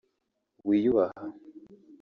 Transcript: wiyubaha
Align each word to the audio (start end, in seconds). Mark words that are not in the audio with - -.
wiyubaha 0.67 1.21